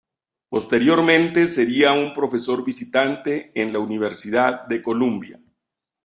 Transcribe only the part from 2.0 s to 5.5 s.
profesor visitante en la Universidad de Columbia.